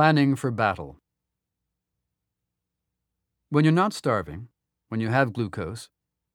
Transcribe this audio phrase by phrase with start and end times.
[0.00, 0.96] Planning for battle.
[3.50, 4.48] When you're not starving,
[4.88, 5.90] when you have glucose,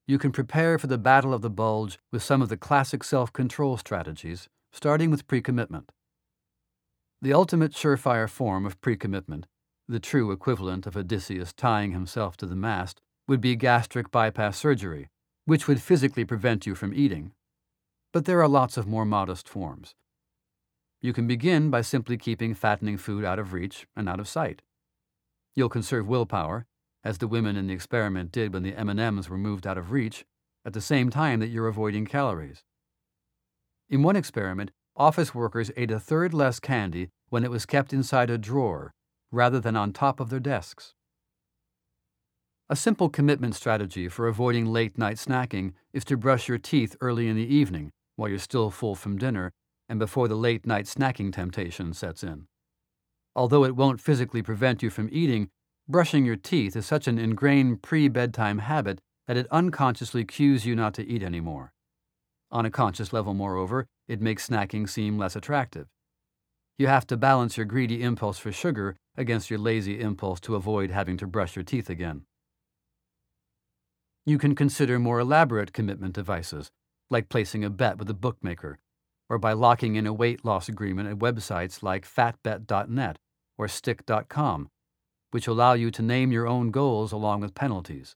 [0.06, 3.34] you can prepare for the battle of the bulge with some of the classic self
[3.34, 5.92] control strategies, starting with pre commitment.
[7.24, 9.48] The ultimate surefire form of pre commitment,
[9.88, 15.10] the true equivalent of Odysseus tying himself to the mast, would be gastric bypass surgery,
[15.46, 17.32] which would physically prevent you from eating.
[18.14, 19.96] But there are lots of more modest forms.
[21.06, 24.64] You can begin by simply keeping fattening food out of reach and out of sight.
[25.54, 26.66] You'll conserve willpower,
[27.04, 30.26] as the women in the experiment did when the M&Ms were moved out of reach,
[30.66, 32.64] at the same time that you're avoiding calories.
[33.88, 38.32] In one experiment, office workers ate a third less candy when it was kept inside
[38.32, 38.92] a drawer
[39.32, 40.96] rather than on top of their desks.
[42.68, 47.28] A simple commitment strategy for avoiding late night snacking is to brush your teeth early
[47.28, 49.54] in the evening while you're still full from dinner
[49.88, 52.48] and before the late night snacking temptation sets in.
[53.36, 55.50] Although it won't physically prevent you from eating,
[55.88, 60.76] brushing your teeth is such an ingrained pre bedtime habit that it unconsciously cues you
[60.76, 61.74] not to eat anymore.
[62.52, 65.88] On a conscious level, moreover, it makes snacking seem less attractive.
[66.78, 70.92] You have to balance your greedy impulse for sugar against your lazy impulse to avoid
[70.92, 72.24] having to brush your teeth again.
[74.26, 76.72] You can consider more elaborate commitment devices,
[77.10, 78.80] like placing a bet with a bookmaker
[79.30, 83.18] or by locking in a weight loss agreement at websites like fatbet.net
[83.58, 84.70] or stickK.com,
[85.32, 88.16] which allow you to name your own goals along with penalties.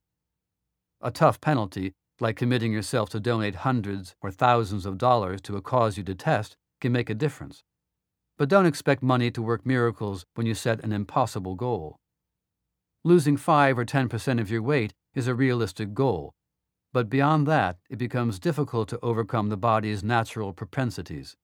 [1.01, 5.61] A tough penalty, like committing yourself to donate hundreds or thousands of dollars to a
[5.61, 7.63] cause you detest, can make a difference.
[8.37, 11.97] But don't expect money to work miracles when you set an impossible goal.
[13.03, 16.33] Losing 5 or 10% of your weight is a realistic goal,
[16.93, 21.35] but beyond that, it becomes difficult to overcome the body's natural propensities.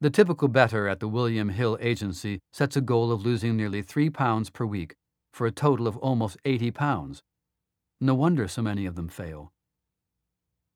[0.00, 4.10] The typical bettor at the William Hill Agency sets a goal of losing nearly three
[4.10, 4.96] pounds per week
[5.32, 7.22] for a total of almost 80 pounds.
[8.00, 9.52] No wonder so many of them fail.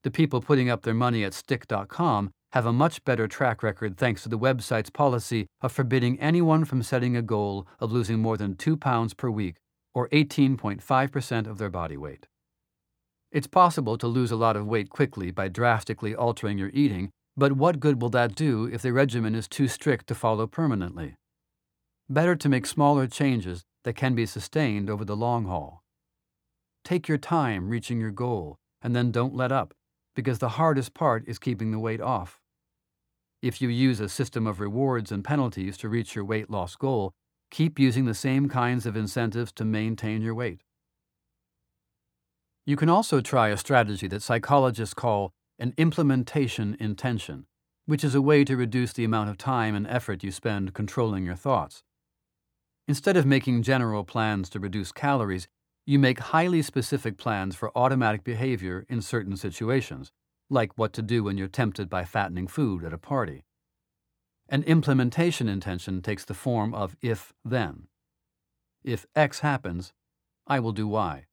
[0.03, 4.23] The people putting up their money at stickK.com have a much better track record thanks
[4.23, 8.57] to the website's policy of forbidding anyone from setting a goal of losing more than
[8.57, 9.57] 2 pounds per week,
[9.93, 12.27] or 18.5% of their body weight.
[13.31, 17.53] It's possible to lose a lot of weight quickly by drastically altering your eating, but
[17.53, 21.15] what good will that do if the regimen is too strict to follow permanently?
[22.09, 25.83] Better to make smaller changes that can be sustained over the long haul.
[26.85, 29.75] Take your time reaching your goal, and then don't let up,
[30.17, 32.41] because the hardest part is keeping the weight off.
[33.43, 37.13] If you use a system of rewards and penalties to reach your weight loss goal,
[37.51, 40.63] keep using the same kinds of incentives to maintain your weight.
[42.69, 47.47] You can also try a strategy that psychologists call an implementation intention,
[47.87, 51.25] which is a way to reduce the amount of time and effort you spend controlling
[51.25, 51.83] your thoughts.
[52.87, 55.49] Instead of making general plans to reduce calories,
[55.87, 60.13] you make highly specific plans for automatic behavior in certain situations,
[60.51, 63.47] like what to do when you're tempted by fattening food at a party.
[64.47, 67.89] An implementation intention takes the form of if then.
[68.85, 69.95] If X happens,
[70.47, 71.28] I will do Y.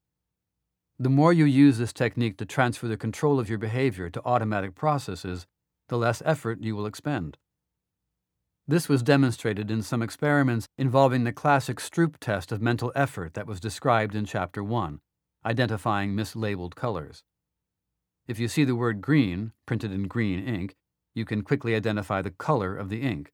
[0.98, 4.76] The more you use this technique to transfer the control of your behavior to automatic
[4.76, 5.46] processes,
[5.90, 7.38] the less effort you will expend.
[8.66, 13.46] This was demonstrated in some experiments involving the classic Stroop test of mental effort that
[13.46, 15.02] was described in Chapter 1,
[15.46, 17.24] identifying mislabeled colors.
[18.26, 20.76] If you see the word green printed in green ink,
[21.14, 23.34] you can quickly identify the color of the ink.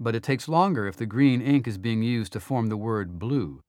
[0.00, 3.20] But it takes longer if the green ink is being used to form the word
[3.20, 3.62] blue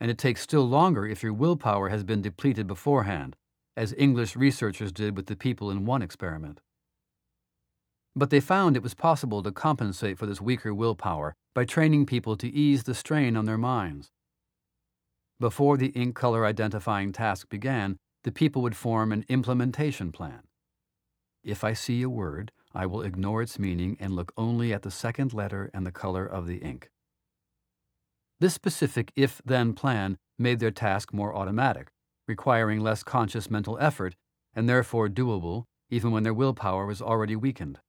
[0.00, 3.36] and it takes still longer if your willpower has been depleted beforehand,
[3.76, 6.60] as English researchers did with the people in one experiment.
[8.14, 12.36] But they found it was possible to compensate for this weaker willpower by training people
[12.36, 14.10] to ease the strain on their minds.
[15.40, 20.42] Before the ink color identifying task began, the people would form an implementation plan.
[21.44, 24.90] If I see a word, I will ignore its meaning and look only at the
[24.90, 26.90] second letter and the color of the ink.
[28.40, 31.88] This specific if then plan made their task more automatic,
[32.28, 34.14] requiring less conscious mental effort,
[34.54, 37.80] and therefore doable even when their willpower was already weakened.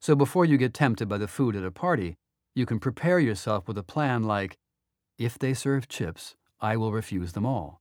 [0.00, 2.16] So before you get tempted by the food at a party,
[2.54, 4.56] you can prepare yourself with a plan like
[5.18, 7.80] if they serve chips, I will refuse them all.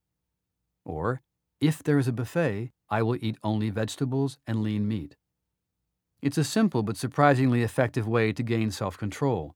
[0.86, 1.22] Or,
[1.60, 5.16] if there is a buffet, I will eat only vegetables and lean meat.
[6.22, 9.56] It's a simple but surprisingly effective way to gain self control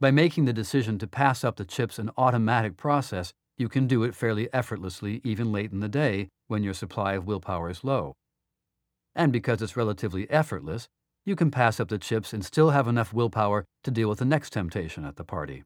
[0.00, 4.02] by making the decision to pass up the chips an automatic process, you can do
[4.02, 8.14] it fairly effortlessly even late in the day when your supply of willpower is low.
[9.14, 10.88] And because it's relatively effortless,
[11.24, 14.24] you can pass up the chips and still have enough willpower to deal with the
[14.24, 15.64] next temptation at the party.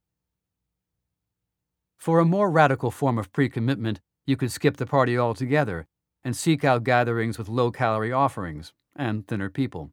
[1.96, 5.86] For a more radical form of pre commitment, you could skip the party altogether
[6.22, 9.90] and seek out gatherings with low calorie offerings and thinner people.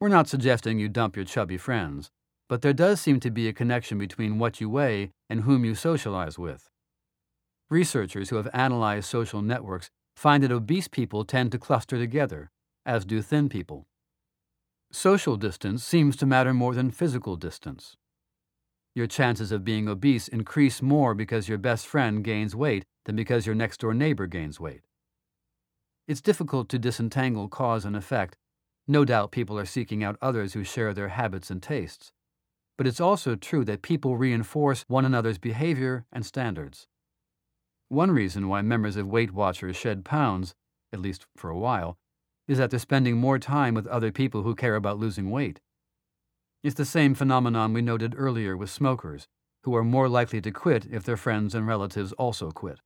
[0.00, 2.10] We're not suggesting you dump your chubby friends,
[2.48, 5.74] but there does seem to be a connection between what you weigh and whom you
[5.74, 6.70] socialize with.
[7.70, 12.50] Researchers who have analyzed social networks find that obese people tend to cluster together,
[12.84, 13.86] as do thin people.
[14.92, 17.96] Social distance seems to matter more than physical distance.
[18.94, 23.44] Your chances of being obese increase more because your best friend gains weight than because
[23.44, 24.82] your next door neighbor gains weight.
[26.06, 28.36] It's difficult to disentangle cause and effect.
[28.86, 32.12] No doubt people are seeking out others who share their habits and tastes.
[32.76, 36.88] But it's also true that people reinforce one another's behavior and standards.
[37.88, 40.54] One reason why members of Weight Watchers shed pounds,
[40.92, 41.96] at least for a while,
[42.48, 45.60] is that they're spending more time with other people who care about losing weight.
[46.62, 49.28] It's the same phenomenon we noted earlier with smokers,
[49.64, 52.80] who are more likely to quit if their friends and relatives also quit.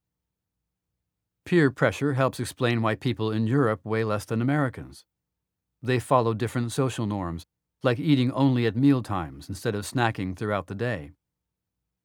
[1.45, 5.05] Peer pressure helps explain why people in Europe weigh less than Americans.
[5.83, 7.47] They follow different social norms,
[7.83, 11.13] like eating only at meal times instead of snacking throughout the day.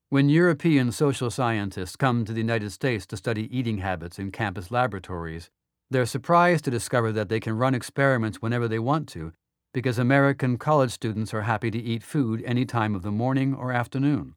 [0.10, 4.70] When European social scientists come to the United States to study eating habits in campus
[4.70, 5.50] laboratories,
[5.90, 9.34] they're surprised to discover that they can run experiments whenever they want to
[9.74, 13.72] because American college students are happy to eat food any time of the morning or
[13.72, 14.36] afternoon.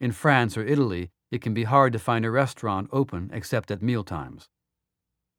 [0.00, 3.80] In France or Italy, it can be hard to find a restaurant open except at
[3.80, 4.48] mealtimes.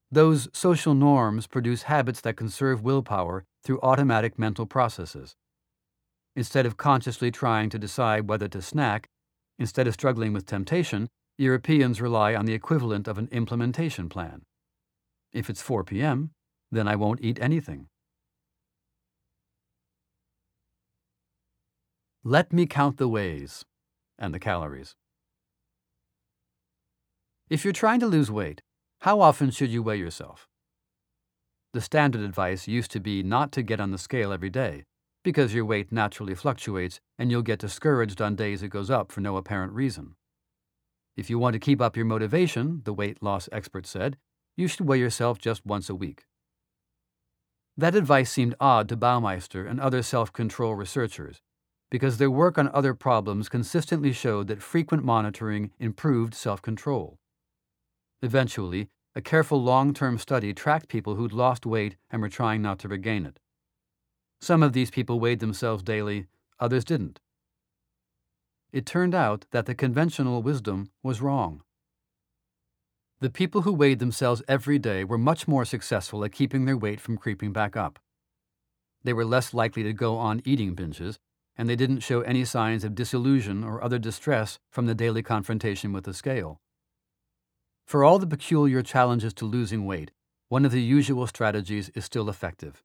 [0.09, 5.35] Those social norms produce habits that conserve willpower through automatic mental processes.
[6.35, 9.07] Instead of consciously trying to decide whether to snack,
[9.57, 14.44] instead of struggling with temptation, Europeans rely on the equivalent of an implementation plan.
[15.33, 16.31] If it's 4 p.m.,
[16.71, 17.88] then I won't eat anything.
[22.23, 23.65] Let me count the ways
[24.18, 24.95] and the calories.
[27.50, 28.61] If you're trying to lose weight,
[29.01, 30.47] how often should you weigh yourself?
[31.75, 34.86] The standard advice used to be not to get on the scale every day,
[35.25, 39.19] because your weight naturally fluctuates and you'll get discouraged on days it goes up for
[39.19, 40.16] no apparent reason.
[41.18, 44.16] If you want to keep up your motivation, the weight loss expert said,
[44.56, 46.24] you should weigh yourself just once a week.
[47.75, 51.42] That advice seemed odd to Baumeister and other self control researchers
[51.92, 57.19] because their work on other problems consistently showed that frequent monitoring improved self control.
[58.21, 62.77] Eventually, a careful long term study tracked people who'd lost weight and were trying not
[62.79, 63.39] to regain it.
[64.41, 66.27] Some of these people weighed themselves daily,
[66.59, 67.21] others didn't.
[68.73, 71.62] It turned out that the conventional wisdom was wrong.
[73.21, 77.00] The people who weighed themselves every day were much more successful at keeping their weight
[77.00, 78.00] from creeping back up.
[79.06, 81.18] They were less likely to go on eating binges,
[81.57, 85.94] and they didn't show any signs of disillusion or other distress from the daily confrontation
[85.94, 86.59] with the scale.
[87.85, 90.09] For all the peculiar challenges to losing weight,
[90.49, 92.83] one of the usual strategies is still effective.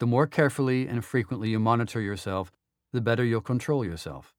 [0.00, 2.52] The more carefully and frequently you monitor yourself,
[2.92, 4.34] the better you'll control yourself.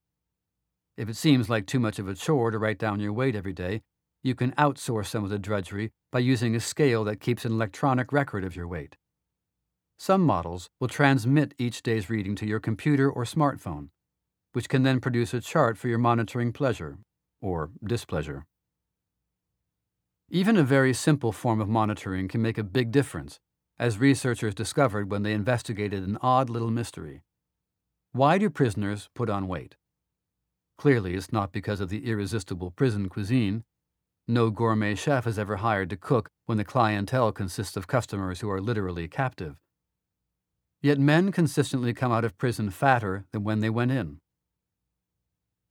[0.96, 3.54] If it seems like too much of a chore to write down your weight every
[3.54, 3.82] day,
[4.24, 8.12] you can outsource some of the drudgery by using a scale that keeps an electronic
[8.12, 8.96] record of your weight.
[9.98, 13.90] Some models will transmit each day's reading to your computer or smartphone,
[14.54, 17.00] which can then produce a chart for your monitoring pleasure
[17.42, 18.46] or displeasure.
[20.30, 23.40] Even a very simple form of monitoring can make a big difference,
[23.80, 27.24] as researchers discovered when they investigated an odd little mystery.
[28.12, 29.76] Why do prisoners put on weight?
[30.78, 33.64] Clearly, it's not because of the irresistible prison cuisine
[34.30, 38.50] no gourmet chef is ever hired to cook when the clientele consists of customers who
[38.50, 39.56] are literally captive.
[40.82, 44.20] Yet men consistently come out of prison fatter than when they went in.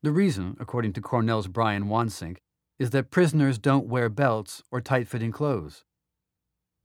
[0.03, 2.39] The reason, according to Cornell's Brian Wansink,
[2.79, 5.85] is that prisoners don't wear belts or tight fitting clothes.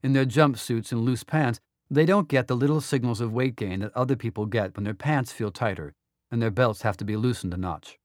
[0.02, 3.80] In their jumpsuits and loose pants, they don't get the little signals of weight gain
[3.80, 5.94] that other people get when their pants feel tighter
[6.30, 7.98] and their belts have to be loosened a notch.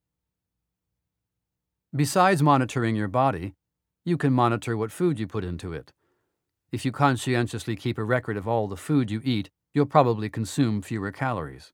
[1.96, 3.54] Besides monitoring your body,
[4.04, 5.94] you can monitor what food you put into it.
[6.72, 10.82] If you conscientiously keep a record of all the food you eat, you'll probably consume
[10.82, 11.72] fewer calories.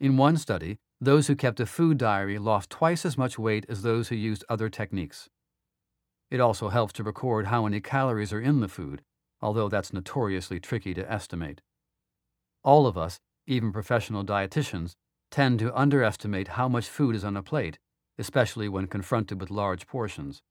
[0.00, 3.82] In one study, those who kept a food diary lost twice as much weight as
[3.82, 5.28] those who used other techniques.
[6.30, 9.02] It also helps to record how many calories are in the food,
[9.40, 11.60] although that's notoriously tricky to estimate.
[12.64, 14.94] All of us, even professional dietitians,
[15.30, 17.78] tend to underestimate how much food is on a plate
[18.18, 20.42] especially when confronted with large portions.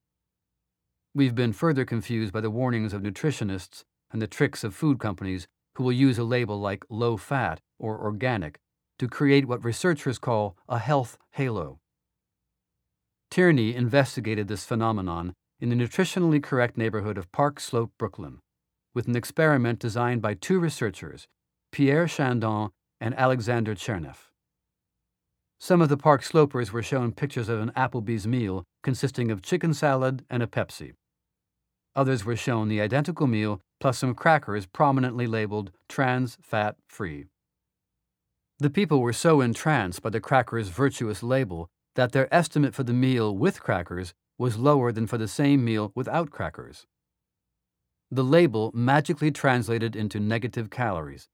[1.14, 5.48] We've been further confused by the warnings of nutritionists and the tricks of food companies
[5.76, 8.60] who will use a label like low fat or organic
[9.02, 11.80] to create what researchers call a health halo.
[13.32, 18.38] Tierney investigated this phenomenon in the nutritionally correct neighborhood of Park Slope, Brooklyn,
[18.94, 21.26] with an experiment designed by two researchers,
[21.72, 24.30] Pierre Chandon and Alexander Chernev.
[25.60, 29.74] Some of the Park Slopers were shown pictures of an Applebee's meal consisting of chicken
[29.74, 30.94] salad and a Pepsi.
[31.96, 37.26] Others were shown the identical meal plus some crackers prominently labeled trans fat free.
[38.62, 42.94] The people were so entranced by the cracker's virtuous label that their estimate for the
[42.94, 46.86] meal with crackers was lower than for the same meal without crackers.
[48.12, 51.28] The label magically translated into negative calories,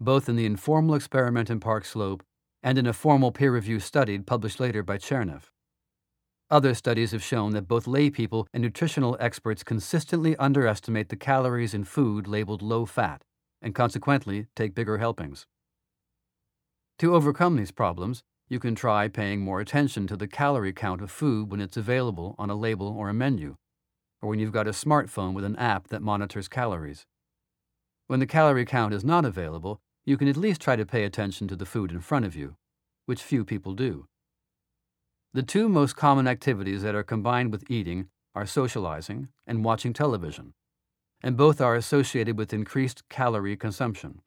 [0.00, 2.24] both in the informal experiment in Park Slope
[2.64, 5.52] and in a formal peer reviewed study published later by Chernev.
[6.50, 11.84] Other studies have shown that both laypeople and nutritional experts consistently underestimate the calories in
[11.84, 13.22] food labeled low fat
[13.62, 15.46] and consequently take bigger helpings.
[17.02, 21.10] To overcome these problems, you can try paying more attention to the calorie count of
[21.10, 23.56] food when it's available on a label or a menu,
[24.20, 27.04] or when you've got a smartphone with an app that monitors calories.
[28.06, 31.48] When the calorie count is not available, you can at least try to pay attention
[31.48, 32.54] to the food in front of you,
[33.06, 34.06] which few people do.
[35.34, 40.54] The two most common activities that are combined with eating are socializing and watching television,
[41.20, 44.20] and both are associated with increased calorie consumption.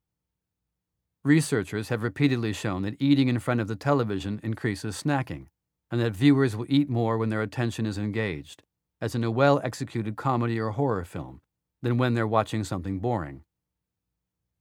[1.26, 5.48] Researchers have repeatedly shown that eating in front of the television increases snacking,
[5.90, 8.62] and that viewers will eat more when their attention is engaged,
[9.02, 11.42] as in a well executed comedy or horror film,
[11.82, 13.42] than when they're watching something boring.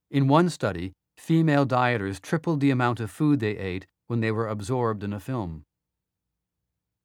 [0.09, 4.47] In one study, female dieters tripled the amount of food they ate when they were
[4.47, 5.65] absorbed in a film.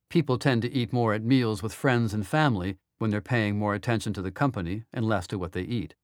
[0.08, 3.74] People tend to eat more at meals with friends and family when they're paying more
[3.74, 5.94] attention to the company and less to what they eat.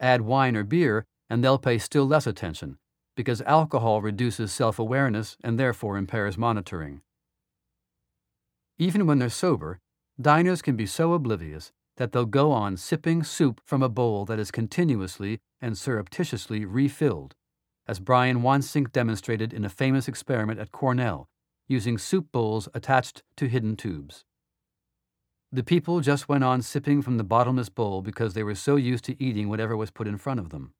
[0.00, 2.78] Add wine or beer, and they'll pay still less attention,
[3.16, 7.00] because alcohol reduces self awareness and therefore impairs monitoring.
[8.78, 9.80] Even when they're sober,
[10.20, 14.38] diners can be so oblivious that they'll go on sipping soup from a bowl that
[14.38, 17.34] is continuously and surreptitiously refilled,
[17.86, 21.28] as Brian Wansink demonstrated in a famous experiment at Cornell
[21.68, 24.24] using soup bowls attached to hidden tubes.
[25.50, 29.04] The people just went on sipping from the bottomless bowl because they were so used
[29.04, 30.74] to eating whatever was put in front of them.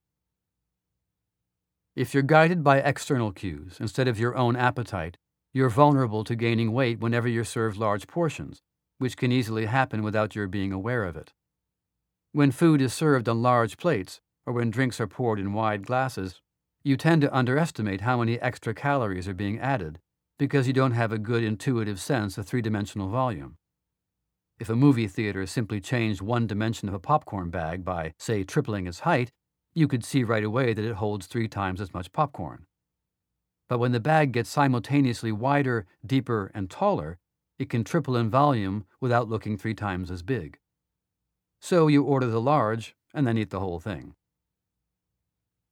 [1.96, 5.16] If you're guided by external cues instead of your own appetite,
[5.52, 8.62] you're vulnerable to gaining weight whenever you're served large portions,
[8.98, 11.32] which can easily happen without your being aware of it.
[12.32, 16.40] When food is served on large plates, or when drinks are poured in wide glasses,
[16.82, 20.00] you tend to underestimate how many extra calories are being added
[20.36, 23.56] because you don't have a good intuitive sense of three dimensional volume.
[24.58, 28.88] If a movie theater simply changed one dimension of a popcorn bag by, say, tripling
[28.88, 29.30] its height,
[29.74, 32.66] you could see right away that it holds three times as much popcorn.
[33.68, 37.18] But when the bag gets simultaneously wider, deeper, and taller,
[37.58, 40.58] it can triple in volume without looking three times as big.
[41.60, 44.14] So you order the large and then eat the whole thing.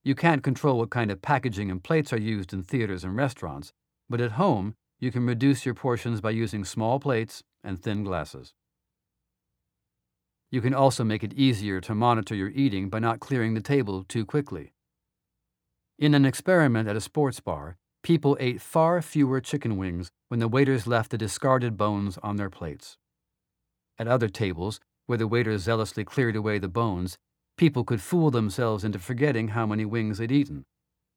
[0.04, 3.72] You can't control what kind of packaging and plates are used in theaters and restaurants,
[4.08, 8.52] but at home, you can reduce your portions by using small plates and thin glasses.
[10.52, 14.04] You can also make it easier to monitor your eating by not clearing the table
[14.04, 14.72] too quickly.
[15.98, 20.46] In an experiment at a sports bar, people ate far fewer chicken wings when the
[20.46, 22.98] waiters left the discarded bones on their plates.
[23.98, 27.18] At other tables, where the waiters zealously cleared away the bones,
[27.56, 30.64] people could fool themselves into forgetting how many wings they'd eaten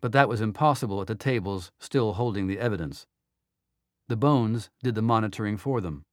[0.06, 3.08] but that was impossible at the tables still holding the evidence.
[4.08, 6.05] The bones did the monitoring for them.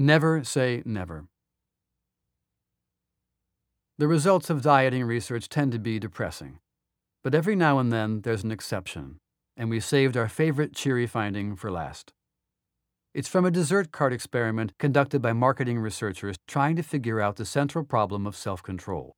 [0.00, 1.26] Never say never.
[3.98, 6.60] The results of dieting research tend to be depressing,
[7.24, 9.18] but every now and then there's an exception,
[9.56, 12.12] and we saved our favorite cheery finding for last.
[13.12, 17.44] It's from a dessert cart experiment conducted by marketing researchers trying to figure out the
[17.44, 19.16] central problem of self control.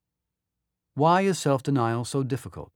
[0.95, 2.71] Why is self denial so difficult?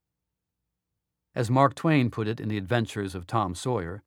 [1.34, 4.02] As Mark Twain put it in The Adventures of Tom Sawyer,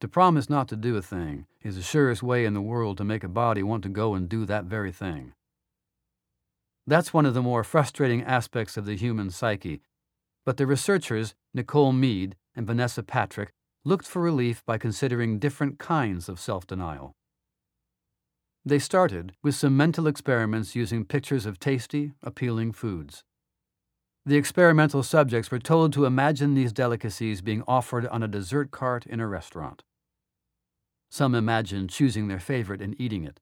[0.00, 3.04] to promise not to do a thing is the surest way in the world to
[3.04, 5.32] make a body want to go and do that very thing.
[6.86, 9.80] That's one of the more frustrating aspects of the human psyche,
[10.44, 13.52] but the researchers, Nicole Mead and Vanessa Patrick,
[13.84, 17.12] looked for relief by considering different kinds of self denial.
[18.64, 23.22] They started with some mental experiments using pictures of tasty, appealing foods.
[24.26, 29.06] The experimental subjects were told to imagine these delicacies being offered on a dessert cart
[29.06, 29.84] in a restaurant.
[31.08, 33.38] Some imagined choosing their favorite and eating it.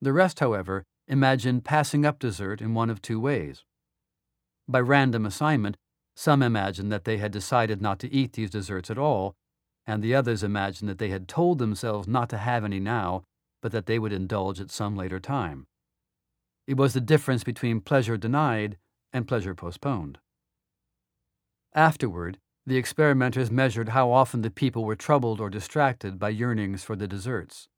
[0.00, 3.64] The rest, however, imagined passing up dessert in one of two ways.
[4.68, 5.76] By random assignment,
[6.14, 9.34] some imagined that they had decided not to eat these desserts at all,
[9.84, 13.24] and the others imagined that they had told themselves not to have any now,
[13.60, 15.66] but that they would indulge at some later time.
[16.68, 18.76] It was the difference between pleasure denied
[19.12, 20.18] and pleasure postponed.
[21.74, 26.96] Afterward, the experimenters measured how often the people were troubled or distracted by yearnings for
[26.96, 27.68] the desserts.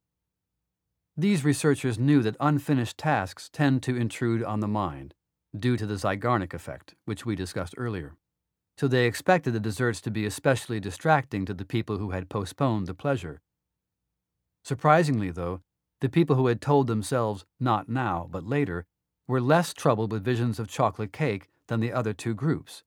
[1.16, 5.14] These researchers knew that unfinished tasks tend to intrude on the mind,
[5.56, 8.16] due to the Zeigarnik effect, which we discussed earlier.
[8.78, 12.86] So they expected the desserts to be especially distracting to the people who had postponed
[12.86, 13.42] the pleasure.
[14.64, 15.60] Surprisingly, though,
[16.00, 18.86] the people who had told themselves, not now, but later,
[19.30, 22.82] were less troubled with visions of chocolate cake than the other two groups,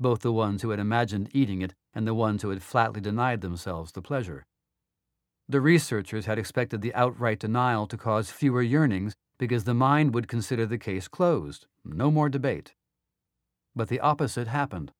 [0.00, 3.40] both the ones who had imagined eating it and the ones who had flatly denied
[3.42, 4.44] themselves the pleasure.
[5.48, 10.26] The researchers had expected the outright denial to cause fewer yearnings because the mind would
[10.26, 12.74] consider the case closed, no more debate.
[13.76, 14.90] But the opposite happened.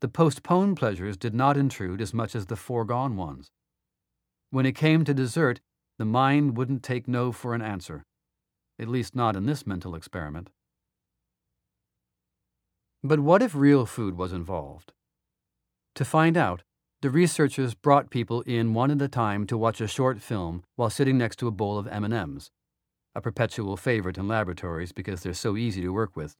[0.00, 3.52] The postponed pleasures did not intrude as much as the foregone ones.
[4.50, 5.60] When it came to dessert,
[5.96, 8.02] the mind wouldn't take no for an answer,
[8.82, 10.50] at least not in this mental experiment.
[13.02, 14.92] But what if real food was involved?
[15.94, 16.62] To find out,
[17.00, 20.90] the researchers brought people in one at a time to watch a short film while
[20.90, 22.50] sitting next to a bowl of M&Ms,
[23.14, 26.36] a perpetual favorite in laboratories because they're so easy to work with.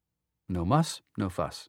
[0.49, 1.69] No muss, no fuss.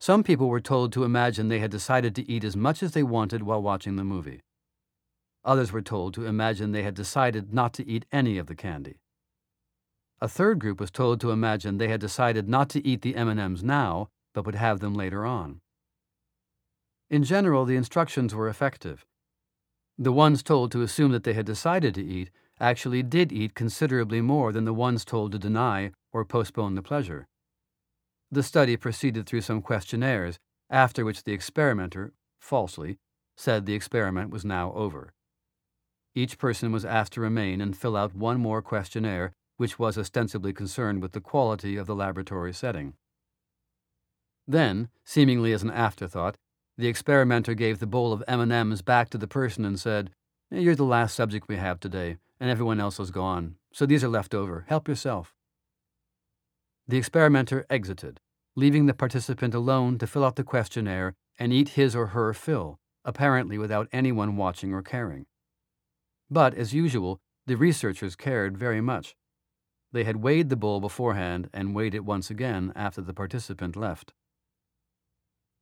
[0.00, 3.02] Some people were told to imagine they had decided to eat as much as they
[3.02, 4.40] wanted while watching the movie.
[5.44, 8.98] Others were told to imagine they had decided not to eat any of the candy.
[10.20, 13.62] A third group was told to imagine they had decided not to eat the M&Ms
[13.62, 15.60] now, but would have them later on.
[17.08, 19.06] In general, the instructions were effective.
[19.96, 24.20] The ones told to assume that they had decided to eat actually did eat considerably
[24.20, 27.28] more than the ones told to deny or postpone the pleasure.
[28.30, 32.98] The study proceeded through some questionnaires, after which the experimenter, falsely,
[33.36, 35.14] said the experiment was now over.
[36.14, 40.52] Each person was asked to remain and fill out one more questionnaire, which was ostensibly
[40.54, 42.94] concerned with the quality of the laboratory setting.
[44.46, 46.38] Then, seemingly as an afterthought,
[46.78, 50.10] the experimenter gave the bowl of M&Ms back to the person and said,
[50.50, 54.08] "You're the last subject we have today, and everyone else has gone, so these are
[54.08, 54.64] left over.
[54.68, 55.34] Help yourself."
[56.86, 58.20] The experimenter exited,
[58.54, 62.78] leaving the participant alone to fill out the questionnaire and eat his or her fill,
[63.04, 65.26] apparently without anyone watching or caring.
[66.30, 69.16] But, as usual, the researchers cared very much.
[69.92, 74.12] They had weighed the bowl beforehand and weighed it once again after the participant left.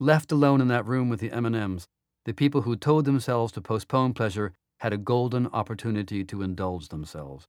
[0.00, 1.86] Left alone in that room with the M&Ms,
[2.24, 7.46] the people who told themselves to postpone pleasure had a golden opportunity to indulge themselves.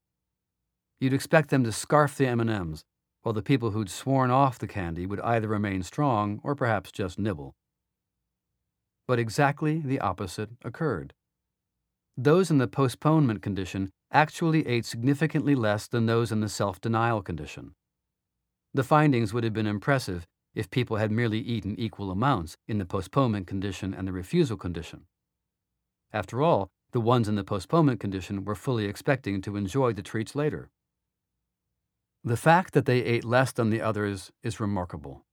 [0.99, 2.83] You'd expect them to scarf the M&Ms,
[3.23, 7.19] while the people who'd sworn off the candy would either remain strong or perhaps just
[7.19, 7.55] nibble.
[9.07, 11.13] But exactly the opposite occurred.
[12.15, 17.21] Those in the postponement condition actually ate significantly less than those in the self denial
[17.21, 17.73] condition.
[18.73, 22.85] The findings would have been impressive if people had merely eaten equal amounts in the
[22.85, 25.05] postponement condition and the refusal condition.
[26.11, 30.35] After all, the ones in the postponement condition were fully expecting to enjoy the treats
[30.35, 30.69] later.
[32.23, 35.25] The fact that they ate less than the others is remarkable.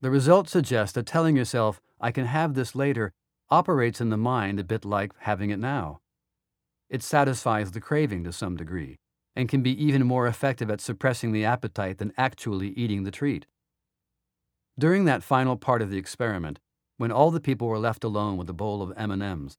[0.00, 3.12] The results suggest that telling yourself, I can have this later,
[3.50, 6.00] operates in the mind a bit like having it now.
[6.94, 9.00] It satisfies the craving to some degree,
[9.34, 13.46] and can be even more effective at suppressing the appetite than actually eating the treat.
[14.78, 16.60] During that final part of the experiment,
[16.96, 19.56] when all the people were left alone with a bowl of M&Ms,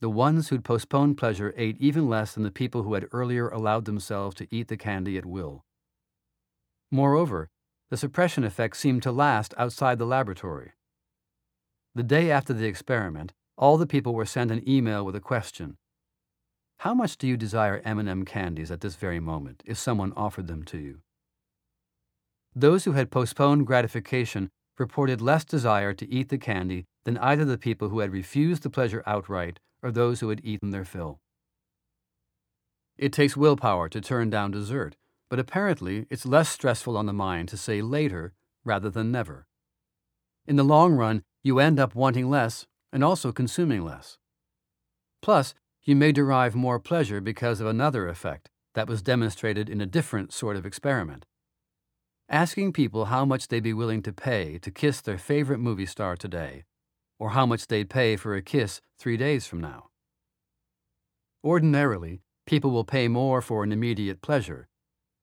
[0.00, 3.84] the ones who'd postponed pleasure ate even less than the people who had earlier allowed
[3.84, 5.64] themselves to eat the candy at will.
[6.92, 7.50] Moreover,
[7.90, 10.74] the suppression effect seemed to last outside the laboratory.
[11.96, 15.78] The day after the experiment, all the people were sent an email with a question.
[16.78, 20.62] How much do you desire M&M candies at this very moment if someone offered them
[20.64, 21.00] to you?
[22.54, 27.58] Those who had postponed gratification reported less desire to eat the candy than either the
[27.58, 31.20] people who had refused the pleasure outright or those who had eaten their fill.
[32.98, 34.96] It takes willpower to turn down dessert,
[35.28, 38.32] but apparently it's less stressful on the mind to say later
[38.64, 39.46] rather than never.
[40.46, 44.18] In the long run, you end up wanting less and also consuming less.
[45.20, 45.54] Plus,
[45.86, 50.32] you may derive more pleasure because of another effect that was demonstrated in a different
[50.32, 51.24] sort of experiment.
[52.28, 56.16] Asking people how much they'd be willing to pay to kiss their favorite movie star
[56.16, 56.64] today,
[57.20, 59.90] or how much they'd pay for a kiss three days from now.
[61.44, 64.68] Ordinarily, people will pay more for an immediate pleasure,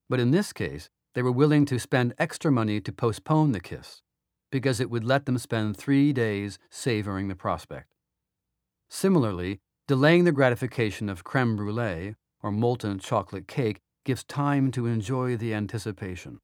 [0.10, 4.02] But in this case, they were willing to spend extra money to postpone the kiss
[4.52, 7.96] because it would let them spend three days savoring the prospect.
[8.90, 15.36] Similarly, delaying the gratification of creme brulee or molten chocolate cake gives time to enjoy
[15.36, 16.40] the anticipation.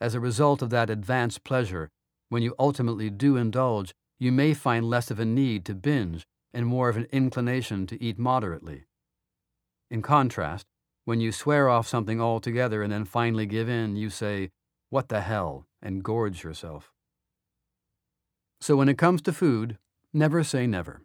[0.00, 1.88] As a result of that advanced pleasure,
[2.28, 6.66] when you ultimately do indulge, you may find less of a need to binge and
[6.66, 8.84] more of an inclination to eat moderately.
[9.90, 10.66] In contrast,
[11.04, 14.50] when you swear off something altogether and then finally give in, you say,
[14.90, 16.92] What the hell, and gorge yourself.
[18.60, 19.78] So when it comes to food,
[20.12, 21.02] never say never.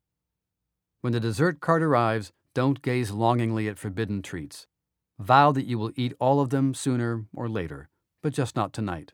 [1.01, 4.67] When the dessert cart arrives, don't gaze longingly at forbidden treats.
[5.19, 7.89] Vow that you will eat all of them sooner or later,
[8.21, 9.13] but just not tonight.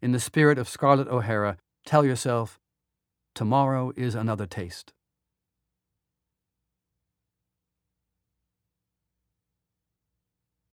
[0.00, 2.58] In the spirit of Scarlett O'Hara, tell yourself,
[3.34, 4.93] tomorrow is another taste.